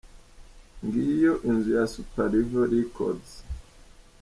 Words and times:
Ngiyo 0.83 1.33
inzu 1.49 1.69
ya 1.77 1.85
Super 1.93 2.27
Level 2.31 2.65
Records. 2.75 3.31